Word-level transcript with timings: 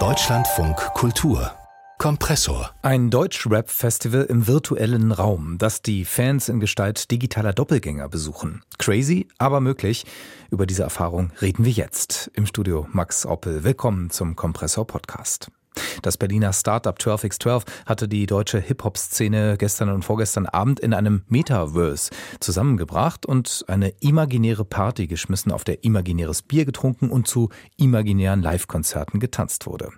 Deutschlandfunk 0.00 0.76
Kultur 0.94 1.52
Kompressor. 1.98 2.72
Ein 2.82 3.08
Deutsch-Rap-Festival 3.10 4.24
im 4.24 4.48
virtuellen 4.48 5.12
Raum, 5.12 5.58
das 5.58 5.80
die 5.80 6.04
Fans 6.04 6.48
in 6.48 6.58
Gestalt 6.58 7.12
digitaler 7.12 7.52
Doppelgänger 7.52 8.08
besuchen. 8.08 8.64
Crazy, 8.78 9.28
aber 9.38 9.60
möglich. 9.60 10.06
Über 10.50 10.66
diese 10.66 10.82
Erfahrung 10.82 11.30
reden 11.40 11.64
wir 11.64 11.70
jetzt. 11.70 12.32
Im 12.34 12.46
Studio 12.46 12.88
Max 12.90 13.24
Oppel. 13.26 13.62
Willkommen 13.62 14.10
zum 14.10 14.34
Kompressor 14.34 14.88
Podcast. 14.88 15.52
Das 16.04 16.18
Berliner 16.18 16.52
Startup 16.52 16.94
12x12 16.94 17.62
hatte 17.86 18.08
die 18.08 18.26
deutsche 18.26 18.60
Hip-Hop-Szene 18.60 19.56
gestern 19.56 19.88
und 19.88 20.04
vorgestern 20.04 20.44
Abend 20.44 20.78
in 20.78 20.92
einem 20.92 21.22
Metaverse 21.28 22.10
zusammengebracht 22.40 23.24
und 23.24 23.64
eine 23.68 23.88
imaginäre 24.00 24.66
Party 24.66 25.06
geschmissen, 25.06 25.50
auf 25.50 25.64
der 25.64 25.82
imaginäres 25.82 26.42
Bier 26.42 26.66
getrunken 26.66 27.08
und 27.08 27.26
zu 27.26 27.48
imaginären 27.78 28.42
Live-Konzerten 28.42 29.18
getanzt 29.18 29.66
wurde. 29.66 29.88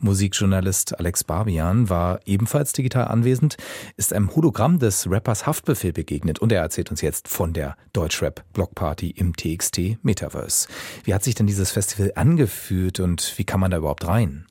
Musikjournalist 0.00 0.98
Alex 0.98 1.22
Barbian 1.22 1.88
war 1.88 2.18
ebenfalls 2.26 2.72
digital 2.72 3.06
anwesend, 3.06 3.56
ist 3.96 4.12
einem 4.12 4.34
Hologramm 4.34 4.80
des 4.80 5.08
Rappers 5.08 5.46
Haftbefehl 5.46 5.92
begegnet 5.92 6.40
und 6.40 6.50
er 6.50 6.60
erzählt 6.60 6.90
uns 6.90 7.02
jetzt 7.02 7.28
von 7.28 7.52
der 7.52 7.76
Deutschrap-Blockparty 7.92 9.10
im 9.10 9.36
TXT 9.36 10.02
Metaverse. 10.02 10.66
Wie 11.04 11.14
hat 11.14 11.22
sich 11.22 11.36
denn 11.36 11.46
dieses 11.46 11.70
Festival 11.70 12.10
angefühlt 12.16 12.98
und 12.98 13.38
wie 13.38 13.44
kann 13.44 13.60
man 13.60 13.70
da 13.70 13.76
überhaupt 13.76 14.08
rein? 14.08 14.46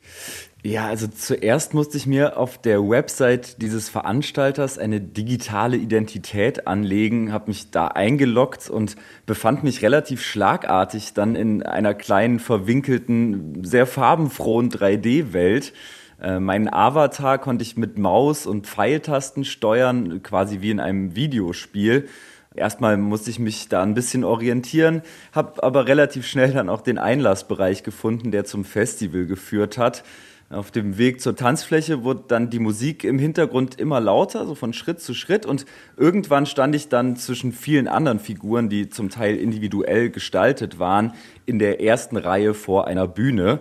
Ja, 0.65 0.87
also 0.87 1.05
zuerst 1.05 1.75
musste 1.75 1.95
ich 1.95 2.07
mir 2.07 2.39
auf 2.39 2.57
der 2.57 2.89
Website 2.89 3.61
dieses 3.61 3.87
Veranstalters 3.87 4.79
eine 4.79 4.99
digitale 4.99 5.77
Identität 5.77 6.65
anlegen, 6.65 7.31
habe 7.31 7.49
mich 7.49 7.69
da 7.69 7.89
eingeloggt 7.89 8.67
und 8.71 8.95
befand 9.27 9.63
mich 9.63 9.83
relativ 9.83 10.23
schlagartig 10.23 11.13
dann 11.13 11.35
in 11.35 11.61
einer 11.61 11.93
kleinen, 11.93 12.39
verwinkelten, 12.39 13.63
sehr 13.63 13.85
farbenfrohen 13.85 14.71
3D-Welt. 14.71 15.71
Äh, 16.19 16.39
meinen 16.39 16.73
Avatar 16.73 17.37
konnte 17.37 17.61
ich 17.61 17.77
mit 17.77 17.99
Maus 17.99 18.47
und 18.47 18.65
Pfeiltasten 18.65 19.45
steuern, 19.45 20.23
quasi 20.23 20.61
wie 20.61 20.71
in 20.71 20.79
einem 20.79 21.15
Videospiel. 21.15 22.07
Erstmal 22.55 22.97
musste 22.97 23.29
ich 23.29 23.37
mich 23.37 23.69
da 23.69 23.83
ein 23.83 23.93
bisschen 23.93 24.23
orientieren, 24.23 25.03
habe 25.31 25.61
aber 25.61 25.85
relativ 25.87 26.25
schnell 26.25 26.53
dann 26.53 26.69
auch 26.69 26.81
den 26.81 26.97
Einlassbereich 26.97 27.83
gefunden, 27.83 28.31
der 28.31 28.45
zum 28.45 28.65
Festival 28.65 29.27
geführt 29.27 29.77
hat. 29.77 30.03
Auf 30.49 30.69
dem 30.69 30.99
Weg 30.99 31.21
zur 31.21 31.35
Tanzfläche 31.35 32.03
wurde 32.03 32.25
dann 32.27 32.51
die 32.51 32.59
Musik 32.59 33.03
im 33.03 33.17
Hintergrund 33.17 33.79
immer 33.79 33.99
lauter, 33.99 34.45
so 34.45 34.53
von 34.53 34.73
Schritt 34.73 35.01
zu 35.01 35.15
Schritt. 35.15 35.43
Und 35.47 35.65
irgendwann 35.97 36.45
stand 36.45 36.75
ich 36.75 36.87
dann 36.87 37.15
zwischen 37.15 37.51
vielen 37.51 37.87
anderen 37.87 38.19
Figuren, 38.19 38.69
die 38.69 38.89
zum 38.89 39.09
Teil 39.09 39.37
individuell 39.37 40.11
gestaltet 40.11 40.77
waren, 40.77 41.13
in 41.47 41.57
der 41.57 41.81
ersten 41.81 42.15
Reihe 42.15 42.53
vor 42.53 42.85
einer 42.85 43.07
Bühne. 43.07 43.59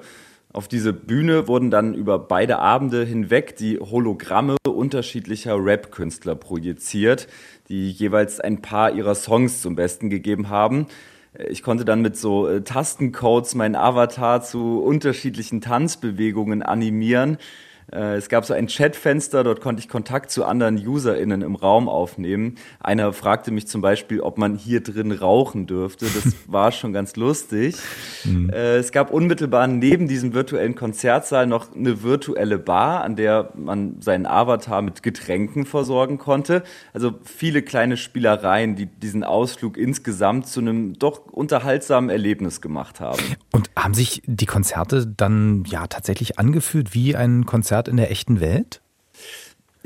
Auf 0.53 0.69
diese 0.69 0.93
Bühne 0.93 1.49
wurden 1.49 1.71
dann 1.71 1.95
über 1.95 2.19
beide 2.19 2.59
Abende 2.59 3.03
hinweg 3.03 3.57
die 3.57 3.79
Hologramme 3.81 4.57
unterschiedlicher 4.69 5.57
Rap-Künstler 5.57 6.35
projiziert, 6.35 7.29
die 7.71 7.91
jeweils 7.91 8.41
ein 8.41 8.61
paar 8.61 8.93
ihrer 8.93 9.15
Songs 9.15 9.63
zum 9.63 9.75
Besten 9.75 10.11
gegeben 10.11 10.51
haben. 10.51 10.87
Ich 11.49 11.63
konnte 11.63 11.85
dann 11.85 12.01
mit 12.01 12.17
so 12.17 12.49
äh, 12.49 12.63
Tastencodes 12.63 13.55
meinen 13.55 13.75
Avatar 13.75 14.43
zu 14.43 14.81
unterschiedlichen 14.81 15.61
Tanzbewegungen 15.61 16.63
animieren. 16.63 17.39
Äh, 17.95 18.17
es 18.17 18.29
gab 18.29 18.45
so 18.45 18.55
ein 18.55 18.67
Chatfenster, 18.67 19.45
dort 19.45 19.61
konnte 19.61 19.81
ich 19.81 19.89
Kontakt 19.89 20.31
zu 20.31 20.45
anderen 20.45 20.77
UserInnen 20.77 21.43
im 21.43 21.55
Raum 21.55 21.89
aufnehmen. 21.89 22.57
Einer 22.81 23.13
fragte 23.13 23.51
mich 23.51 23.69
zum 23.69 23.81
Beispiel, 23.81 24.21
ob 24.21 24.37
man 24.37 24.57
hier 24.57 24.83
drin 24.83 25.13
rauchen 25.13 25.67
dürfte. 25.67 26.07
Das 26.07 26.35
war 26.47 26.73
schon 26.73 26.93
ganz 26.93 27.17
lustig. 27.17 27.77
Mhm. 28.25 28.51
Äh, 28.51 28.77
es 28.77 28.91
gab 28.91 29.13
unmittelbar 29.13 29.67
neben 29.67 30.09
diesem 30.09 30.35
virtuellen 30.35 30.75
Konzertsaal 30.75 31.47
noch 31.47 31.75
eine 31.75 32.03
virtuelle 32.03 32.59
Bar, 32.59 33.05
an 33.05 33.17
der 33.17 33.53
man 33.55 34.01
seinen 34.01 34.27
Avatar 34.27 34.83
mit 34.83 35.03
Getränken 35.03 35.65
versorgen 35.65 36.19
konnte. 36.19 36.65
Also 36.93 37.15
viele 37.23 37.63
kleine 37.63 37.97
Spielereien, 37.97 38.75
die 38.75 38.87
diesen 38.87 39.23
Ausflug 39.23 39.77
insgesamt 39.77 40.49
zu 40.49 40.61
einem 40.61 40.95
doch 40.99 41.27
unterhaltsamen 41.27 42.11
Erlebnis 42.11 42.61
gemacht 42.61 43.01
haben. 43.01 43.23
Und 43.53 43.71
haben 43.77 43.95
sich 43.95 44.23
die 44.27 44.47
Konzerte 44.47 45.07
dann 45.07 45.65
ja 45.67 45.87
tatsächlich 45.87 46.39
angefühlt 46.39 46.95
wie 46.95 47.15
ein 47.15 47.47
Konzert 47.47 47.84
Konzert 47.85 47.89
in 47.89 47.97
der 47.97 48.11
echten 48.11 48.41
Welt? 48.41 48.81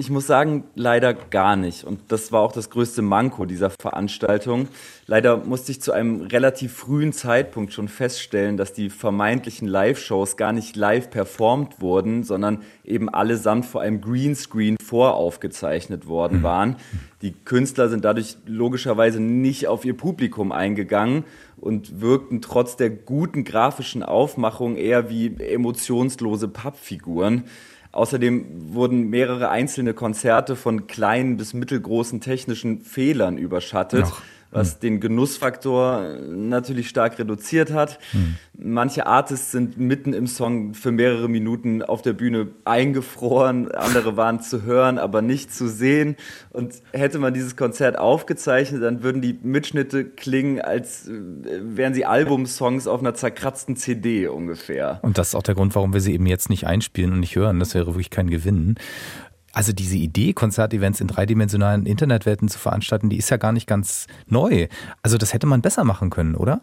Ich 0.00 0.10
muss 0.10 0.28
sagen, 0.28 0.62
leider 0.76 1.12
gar 1.12 1.56
nicht. 1.56 1.82
Und 1.82 1.98
das 2.12 2.31
war 2.31 2.42
auch 2.42 2.53
das 2.53 2.70
größte 2.70 3.03
Manko 3.03 3.47
dieser 3.47 3.70
Veranstaltung. 3.70 4.69
Leider 5.09 5.38
musste 5.38 5.72
ich 5.72 5.81
zu 5.81 5.91
einem 5.91 6.20
relativ 6.20 6.72
frühen 6.72 7.12
Zeitpunkt 7.12 7.72
schon 7.72 7.88
feststellen, 7.88 8.56
dass 8.56 8.72
die 8.72 8.91
vermeintlichen 8.91 9.66
Live-Shows 9.66 10.36
gar 10.36 10.53
nicht 10.53 10.76
live 10.76 11.10
performt 11.10 11.81
wurden, 11.81 12.22
sondern 12.22 12.62
eben 12.84 13.09
allesamt 13.09 13.66
vor 13.66 13.81
einem 13.81 14.00
Greenscreen 14.00 14.76
voraufgezeichnet 14.80 16.06
worden 16.06 16.38
mhm. 16.38 16.42
waren. 16.44 16.76
Die 17.20 17.32
Künstler 17.32 17.88
sind 17.88 18.04
dadurch 18.04 18.36
logischerweise 18.47 19.19
nicht 19.19 19.66
auf 19.66 19.84
ihr 19.84 19.97
Publikum 19.97 20.53
eingegangen 20.53 21.25
und 21.56 22.00
wirkten 22.00 22.41
trotz 22.41 22.76
der 22.76 22.91
guten 22.91 23.42
grafischen 23.42 24.04
Aufmachung 24.04 24.76
eher 24.76 25.10
wie 25.10 25.34
emotionslose 25.41 26.47
Pappfiguren. 26.47 27.42
Außerdem 27.98 28.75
wurden 28.75 29.10
mehrere 29.10 29.48
einzelne 29.48 29.92
Konzerte 29.92 30.54
von 30.54 30.86
kleinen 30.86 31.36
bis 31.36 31.53
mittelgroßen 31.53 32.20
technischen 32.20 32.81
Fehlern 32.82 33.38
überschattet. 33.38 34.04
Ach 34.06 34.22
was 34.50 34.75
hm. 34.75 34.81
den 34.81 35.00
Genussfaktor 35.00 36.16
natürlich 36.28 36.88
stark 36.88 37.19
reduziert 37.19 37.72
hat. 37.72 37.98
Hm. 38.12 38.36
Manche 38.60 39.06
Artists 39.06 39.53
sind 39.53 39.78
mitten 39.78 40.12
im 40.12 40.26
Song 40.26 40.75
für 40.75 40.91
mehrere 40.91 41.28
Minuten 41.28 41.82
auf 41.82 42.03
der 42.03 42.12
Bühne 42.12 42.48
eingefroren, 42.64 43.70
andere 43.70 44.16
waren 44.16 44.41
zu 44.41 44.62
hören, 44.62 44.98
aber 44.98 45.22
nicht 45.22 45.53
zu 45.53 45.69
sehen. 45.69 46.16
Und 46.50 46.75
hätte 46.92 47.19
man 47.19 47.34
dieses 47.34 47.56
Konzert 47.56 47.98
aufgezeichnet, 47.98 48.82
dann 48.82 49.03
würden 49.03 49.22
die 49.22 49.38
Mitschnitte 49.42 50.04
klingen, 50.04 50.60
als 50.60 51.09
äh, 51.09 51.12
wären 51.62 51.94
sie 51.94 52.04
Albumsongs 52.04 52.86
auf 52.86 53.00
einer 53.00 53.15
zerkratzten 53.15 53.76
CD 53.76 54.28
ungefähr. 54.28 54.98
Und 55.03 55.19
das 55.19 55.28
ist 55.28 55.34
auch 55.34 55.42
der 55.42 55.54
Grund, 55.54 55.75
warum 55.75 55.92
wir 55.92 56.00
sie 56.00 56.15
eben 56.15 56.26
jetzt 56.26 56.50
nicht 56.50 56.66
einspielen 56.66 57.12
und 57.12 57.20
nicht 57.20 57.36
hören. 57.36 57.60
Das 57.60 57.75
wäre 57.75 57.86
wirklich 57.86 58.10
kein 58.10 58.30
Gewinn. 58.30 58.76
Also 59.53 59.72
diese 59.72 59.97
Idee, 59.97 60.32
Konzertevents 60.32 61.00
in 61.00 61.09
dreidimensionalen 61.09 61.86
Internetwelten 61.86 62.48
zu 62.48 62.59
veranstalten, 62.59 63.09
die 63.09 63.16
ist 63.16 63.31
ja 63.31 63.38
gar 63.38 63.53
nicht 63.53 63.66
ganz 63.66 64.06
neu. 64.26 64.69
Also 65.03 65.16
das 65.16 65.32
hätte 65.32 65.47
man 65.47 65.62
besser 65.62 65.84
machen 65.84 66.10
können, 66.10 66.34
oder? 66.34 66.62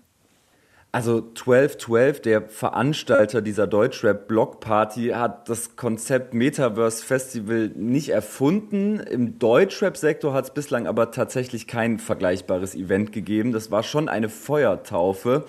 Also 0.96 1.18
1212, 1.18 2.22
der 2.22 2.42
Veranstalter 2.44 3.42
dieser 3.42 3.68
Deutschrap 3.68 4.30
Blockparty, 4.30 5.10
hat 5.10 5.50
das 5.50 5.76
Konzept 5.76 6.34
Metaverse 6.34 7.04
Festival 7.04 7.70
nicht 7.76 8.08
erfunden. 8.08 9.02
Im 9.02 9.38
Deutschrap-Sektor 9.38 10.34
hat 10.34 10.46
es 10.46 10.54
bislang 10.54 10.88
aber 10.88 11.12
tatsächlich 11.12 11.68
kein 11.68 12.00
vergleichbares 12.00 12.76
Event 12.76 13.12
gegeben. 13.12 13.52
Das 13.52 13.72
war 13.72 13.84
schon 13.84 14.08
eine 14.08 14.30
Feuertaufe 14.30 15.44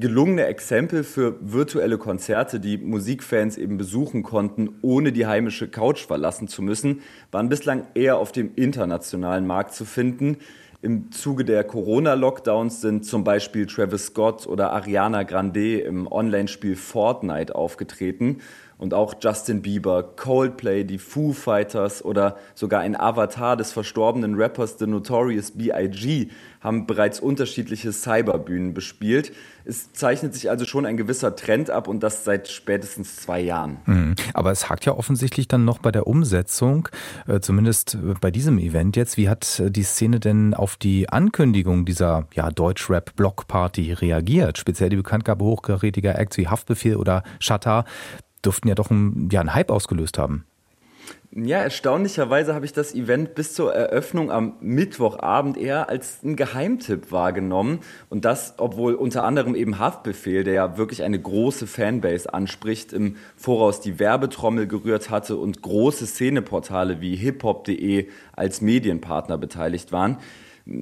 gelungene 0.00 0.46
Exempel 0.46 1.04
für 1.04 1.36
virtuelle 1.40 1.98
Konzerte, 1.98 2.58
die 2.58 2.78
Musikfans 2.78 3.58
eben 3.58 3.76
besuchen 3.76 4.22
konnten, 4.22 4.70
ohne 4.82 5.12
die 5.12 5.26
heimische 5.26 5.68
Couch 5.68 6.06
verlassen 6.06 6.48
zu 6.48 6.62
müssen, 6.62 7.02
waren 7.30 7.48
bislang 7.48 7.86
eher 7.94 8.16
auf 8.16 8.32
dem 8.32 8.52
internationalen 8.56 9.46
Markt 9.46 9.74
zu 9.74 9.84
finden. 9.84 10.38
Im 10.82 11.12
Zuge 11.12 11.44
der 11.44 11.62
Corona-Lockdowns 11.62 12.80
sind 12.80 13.04
zum 13.04 13.22
Beispiel 13.22 13.66
Travis 13.66 14.06
Scott 14.06 14.46
oder 14.46 14.72
Ariana 14.72 15.24
Grande 15.24 15.80
im 15.80 16.10
Online-Spiel 16.10 16.74
Fortnite 16.74 17.54
aufgetreten 17.54 18.38
und 18.80 18.94
auch 18.94 19.14
Justin 19.20 19.60
Bieber, 19.60 20.02
Coldplay, 20.02 20.84
die 20.84 20.98
Foo 20.98 21.34
Fighters 21.34 22.02
oder 22.02 22.36
sogar 22.54 22.80
ein 22.80 22.98
Avatar 22.98 23.56
des 23.56 23.72
verstorbenen 23.72 24.34
Rappers 24.36 24.76
The 24.78 24.86
Notorious 24.86 25.50
B.I.G. 25.50 26.28
haben 26.60 26.86
bereits 26.86 27.20
unterschiedliche 27.20 27.92
Cyberbühnen 27.92 28.72
bespielt. 28.72 29.32
Es 29.66 29.92
zeichnet 29.92 30.32
sich 30.32 30.48
also 30.48 30.64
schon 30.64 30.86
ein 30.86 30.96
gewisser 30.96 31.36
Trend 31.36 31.68
ab 31.68 31.88
und 31.88 32.02
das 32.02 32.24
seit 32.24 32.48
spätestens 32.48 33.16
zwei 33.16 33.40
Jahren. 33.40 33.76
Mhm. 33.84 34.14
Aber 34.32 34.50
es 34.50 34.70
hakt 34.70 34.86
ja 34.86 34.96
offensichtlich 34.96 35.46
dann 35.46 35.66
noch 35.66 35.78
bei 35.78 35.92
der 35.92 36.06
Umsetzung, 36.06 36.88
äh, 37.28 37.40
zumindest 37.40 37.96
äh, 37.96 38.14
bei 38.18 38.30
diesem 38.30 38.58
Event 38.58 38.96
jetzt. 38.96 39.18
Wie 39.18 39.28
hat 39.28 39.60
äh, 39.60 39.70
die 39.70 39.82
Szene 39.82 40.20
denn 40.20 40.54
auf 40.54 40.76
die 40.76 41.10
Ankündigung 41.10 41.84
dieser 41.84 42.26
ja, 42.32 42.50
Deutschrap-Blockparty 42.50 43.92
reagiert? 43.92 44.56
Speziell 44.56 44.88
die 44.88 44.96
Bekanntgabe 44.96 45.44
hochkarätiger 45.44 46.18
Acts 46.18 46.38
wie 46.38 46.48
Haftbefehl 46.48 46.96
oder 46.96 47.22
Shatter 47.38 47.84
dürften 48.44 48.68
ja 48.68 48.74
doch 48.74 48.90
einen, 48.90 49.28
ja, 49.30 49.40
einen 49.40 49.54
Hype 49.54 49.70
ausgelöst 49.70 50.18
haben. 50.18 50.44
Ja, 51.32 51.58
erstaunlicherweise 51.58 52.56
habe 52.56 52.64
ich 52.64 52.72
das 52.72 52.92
Event 52.92 53.36
bis 53.36 53.54
zur 53.54 53.72
Eröffnung 53.72 54.32
am 54.32 54.54
Mittwochabend 54.60 55.56
eher 55.56 55.88
als 55.88 56.24
einen 56.24 56.34
Geheimtipp 56.34 57.12
wahrgenommen. 57.12 57.80
Und 58.08 58.24
das, 58.24 58.54
obwohl 58.56 58.94
unter 58.94 59.22
anderem 59.22 59.54
eben 59.54 59.78
Haftbefehl, 59.78 60.42
der 60.42 60.54
ja 60.54 60.76
wirklich 60.76 61.04
eine 61.04 61.20
große 61.20 61.68
Fanbase 61.68 62.34
anspricht, 62.34 62.92
im 62.92 63.14
Voraus 63.36 63.80
die 63.80 64.00
Werbetrommel 64.00 64.66
gerührt 64.66 65.08
hatte 65.10 65.36
und 65.36 65.62
große 65.62 66.06
Szeneportale 66.06 67.00
wie 67.00 67.14
hiphop.de 67.14 68.08
als 68.32 68.60
Medienpartner 68.60 69.38
beteiligt 69.38 69.92
waren. 69.92 70.18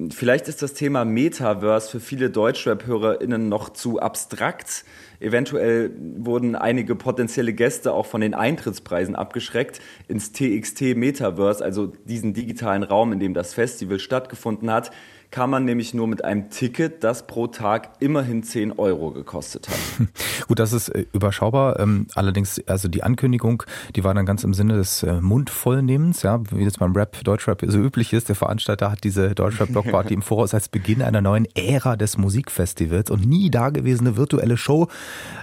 Vielleicht 0.09 0.47
ist 0.47 0.61
das 0.61 0.73
Thema 0.73 1.05
Metaverse 1.05 1.89
für 1.89 1.99
viele 1.99 2.29
Deutschrap-HörerInnen 2.29 3.47
noch 3.47 3.69
zu 3.69 3.99
abstrakt. 3.99 4.83
Eventuell 5.19 5.91
wurden 6.17 6.55
einige 6.55 6.95
potenzielle 6.95 7.53
Gäste 7.53 7.93
auch 7.93 8.05
von 8.05 8.21
den 8.21 8.33
Eintrittspreisen 8.33 9.15
abgeschreckt 9.15 9.79
ins 10.07 10.31
TXT 10.31 10.95
Metaverse, 10.95 11.63
also 11.63 11.93
diesen 12.05 12.33
digitalen 12.33 12.83
Raum, 12.83 13.13
in 13.13 13.19
dem 13.19 13.33
das 13.33 13.53
Festival 13.53 13.99
stattgefunden 13.99 14.69
hat 14.71 14.91
kam 15.31 15.51
man 15.51 15.63
nämlich 15.63 15.93
nur 15.93 16.07
mit 16.07 16.23
einem 16.25 16.49
Ticket, 16.49 17.03
das 17.03 17.27
pro 17.27 17.47
Tag 17.47 17.89
immerhin 17.99 18.41
10 18.41 18.71
Euro 18.73 19.11
gekostet 19.11 19.69
hat. 19.69 20.07
Gut, 20.47 20.57
das 20.57 20.73
ist 20.73 20.89
äh, 20.89 21.05
überschaubar. 21.13 21.79
Ähm, 21.79 22.07
allerdings, 22.15 22.59
also 22.67 22.87
die 22.87 23.03
Ankündigung, 23.03 23.63
die 23.95 24.03
war 24.03 24.13
dann 24.15 24.25
ganz 24.25 24.43
im 24.43 24.55
Sinne 24.55 24.77
des 24.77 25.03
äh, 25.03 25.21
Mundvollnehmens, 25.21 26.23
ja, 26.23 26.41
wie 26.51 26.65
das 26.65 26.77
beim 26.77 26.93
Rap, 26.93 27.23
Deutschrap 27.23 27.63
so 27.67 27.77
üblich 27.77 28.11
ist. 28.13 28.29
Der 28.29 28.35
Veranstalter 28.35 28.91
hat 28.91 29.03
diese 29.03 29.35
Deutschrap-Blockparty 29.35 30.13
im 30.15 30.23
Voraus 30.23 30.53
als 30.55 30.67
Beginn 30.67 31.03
einer 31.03 31.21
neuen 31.21 31.45
Ära 31.53 31.95
des 31.95 32.17
Musikfestivals 32.17 33.11
und 33.11 33.27
nie 33.27 33.51
dagewesene 33.51 34.17
virtuelle 34.17 34.57
Show 34.57 34.87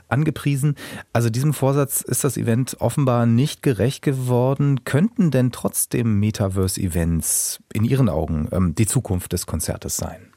angepriesen. 0.08 0.74
Also 1.12 1.30
diesem 1.30 1.52
Vorsatz 1.52 2.00
ist 2.00 2.24
das 2.24 2.36
Event 2.36 2.76
offenbar 2.80 3.26
nicht 3.26 3.62
gerecht 3.62 4.02
geworden. 4.02 4.84
Könnten 4.84 5.30
denn 5.30 5.52
trotzdem 5.52 6.18
Metaverse-Events 6.18 7.60
in 7.72 7.84
Ihren 7.84 8.08
Augen 8.08 8.48
ähm, 8.50 8.74
die 8.74 8.86
Zukunft 8.86 9.32
des 9.32 9.46
Konzerts 9.46 9.75
Konzertes 9.76 9.96
sein? 9.96 10.32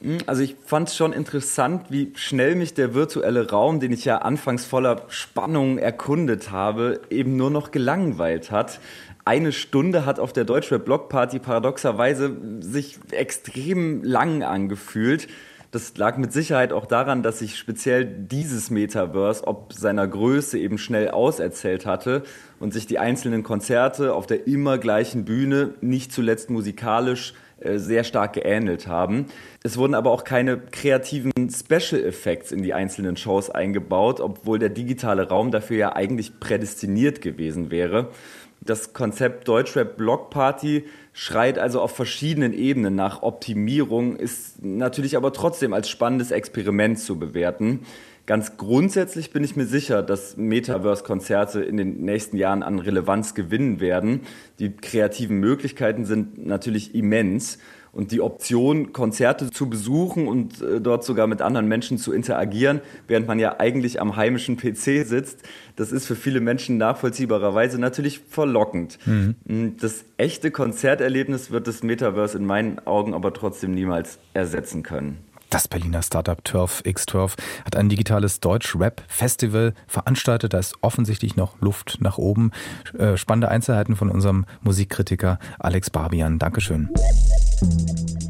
Hm, 0.00 0.18
also 0.26 0.42
ich 0.42 0.56
fand 0.64 0.88
es 0.88 0.96
schon 0.96 1.12
interessant, 1.12 1.86
wie 1.90 2.12
schnell 2.14 2.54
mich 2.54 2.74
der 2.74 2.94
virtuelle 2.94 3.50
Raum, 3.50 3.80
den 3.80 3.92
ich 3.92 4.04
ja 4.04 4.18
anfangs 4.18 4.64
voller 4.64 5.02
Spannung 5.08 5.78
erkundet 5.78 6.50
habe, 6.50 7.00
eben 7.10 7.36
nur 7.36 7.50
noch 7.50 7.70
gelangweilt 7.70 8.50
hat. 8.50 8.80
Eine 9.24 9.52
Stunde 9.52 10.06
hat 10.06 10.18
auf 10.20 10.32
der 10.32 10.44
Deutschrap 10.44 10.84
Blockparty 10.84 11.38
paradoxerweise 11.38 12.34
sich 12.60 12.98
extrem 13.10 14.02
lang 14.02 14.42
angefühlt. 14.42 15.28
Das 15.70 15.94
lag 15.98 16.16
mit 16.16 16.32
Sicherheit 16.32 16.72
auch 16.72 16.86
daran, 16.86 17.22
dass 17.22 17.40
sich 17.40 17.58
speziell 17.58 18.06
dieses 18.06 18.70
Metaverse 18.70 19.46
ob 19.46 19.74
seiner 19.74 20.08
Größe 20.08 20.58
eben 20.58 20.78
schnell 20.78 21.10
auserzählt 21.10 21.84
hatte 21.84 22.22
und 22.58 22.72
sich 22.72 22.86
die 22.86 22.98
einzelnen 22.98 23.42
Konzerte 23.42 24.14
auf 24.14 24.26
der 24.26 24.46
immer 24.46 24.78
gleichen 24.78 25.26
Bühne, 25.26 25.74
nicht 25.82 26.10
zuletzt 26.10 26.48
musikalisch, 26.48 27.34
sehr 27.62 28.04
stark 28.04 28.34
geähnelt 28.34 28.86
haben. 28.86 29.26
Es 29.62 29.76
wurden 29.76 29.94
aber 29.94 30.10
auch 30.10 30.24
keine 30.24 30.58
kreativen 30.58 31.32
Special 31.50 32.02
Effects 32.04 32.52
in 32.52 32.62
die 32.62 32.74
einzelnen 32.74 33.16
Shows 33.16 33.50
eingebaut, 33.50 34.20
obwohl 34.20 34.58
der 34.58 34.68
digitale 34.68 35.28
Raum 35.28 35.50
dafür 35.50 35.76
ja 35.76 35.96
eigentlich 35.96 36.38
prädestiniert 36.40 37.20
gewesen 37.20 37.70
wäre. 37.70 38.10
Das 38.68 38.92
Konzept 38.92 39.48
Deutschrap 39.48 39.96
Block 39.96 40.28
Party 40.28 40.84
schreit 41.14 41.58
also 41.58 41.80
auf 41.80 41.96
verschiedenen 41.96 42.52
Ebenen 42.52 42.94
nach 42.94 43.22
Optimierung, 43.22 44.16
ist 44.16 44.62
natürlich 44.62 45.16
aber 45.16 45.32
trotzdem 45.32 45.72
als 45.72 45.88
spannendes 45.88 46.32
Experiment 46.32 46.98
zu 46.98 47.18
bewerten. 47.18 47.86
Ganz 48.26 48.58
grundsätzlich 48.58 49.30
bin 49.30 49.42
ich 49.42 49.56
mir 49.56 49.64
sicher, 49.64 50.02
dass 50.02 50.36
Metaverse-Konzerte 50.36 51.62
in 51.62 51.78
den 51.78 52.02
nächsten 52.02 52.36
Jahren 52.36 52.62
an 52.62 52.78
Relevanz 52.78 53.34
gewinnen 53.34 53.80
werden. 53.80 54.20
Die 54.58 54.76
kreativen 54.76 55.40
Möglichkeiten 55.40 56.04
sind 56.04 56.44
natürlich 56.46 56.94
immens. 56.94 57.58
Und 57.98 58.12
die 58.12 58.20
Option, 58.20 58.92
Konzerte 58.92 59.50
zu 59.50 59.68
besuchen 59.68 60.28
und 60.28 60.62
äh, 60.62 60.80
dort 60.80 61.02
sogar 61.02 61.26
mit 61.26 61.42
anderen 61.42 61.66
Menschen 61.66 61.98
zu 61.98 62.12
interagieren, 62.12 62.80
während 63.08 63.26
man 63.26 63.40
ja 63.40 63.58
eigentlich 63.58 64.00
am 64.00 64.14
heimischen 64.14 64.56
PC 64.56 65.04
sitzt, 65.04 65.42
das 65.74 65.90
ist 65.90 66.06
für 66.06 66.14
viele 66.14 66.38
Menschen 66.38 66.78
nachvollziehbarerweise 66.78 67.80
natürlich 67.80 68.20
verlockend. 68.20 69.00
Mhm. 69.04 69.34
Das 69.80 70.04
echte 70.16 70.52
Konzerterlebnis 70.52 71.50
wird 71.50 71.66
das 71.66 71.82
Metaverse 71.82 72.38
in 72.38 72.46
meinen 72.46 72.78
Augen 72.86 73.14
aber 73.14 73.32
trotzdem 73.34 73.74
niemals 73.74 74.20
ersetzen 74.32 74.84
können. 74.84 75.18
Das 75.50 75.66
Berliner 75.66 76.02
Startup 76.02 76.44
Turf 76.44 76.82
X 76.84 77.04
Turf 77.04 77.34
hat 77.64 77.74
ein 77.74 77.88
digitales 77.88 78.38
Deutsch-Rap-Festival 78.38 79.74
veranstaltet. 79.88 80.52
Da 80.54 80.60
ist 80.60 80.76
offensichtlich 80.82 81.34
noch 81.34 81.60
Luft 81.60 81.98
nach 82.00 82.16
oben. 82.16 82.52
Äh, 82.96 83.16
spannende 83.16 83.48
Einzelheiten 83.48 83.96
von 83.96 84.08
unserem 84.08 84.46
Musikkritiker 84.60 85.40
Alex 85.58 85.90
Barbian. 85.90 86.38
Dankeschön. 86.38 86.90
Thank 87.60 88.22
you. 88.22 88.27